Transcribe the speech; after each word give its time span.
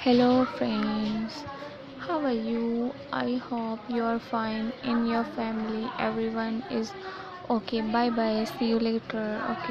Hello, 0.00 0.44
friends. 0.46 1.44
How 1.94 2.24
are 2.24 2.32
you? 2.32 2.94
I 3.12 3.34
hope 3.36 3.80
you 3.86 4.04
are 4.04 4.18
fine 4.18 4.72
in 4.82 5.04
your 5.06 5.24
family. 5.24 5.92
Everyone 5.98 6.64
is 6.68 6.94
okay. 7.48 7.80
Bye 7.82 8.10
bye. 8.10 8.44
See 8.44 8.66
you 8.66 8.78
later. 8.78 9.42
Okay. 9.44 9.58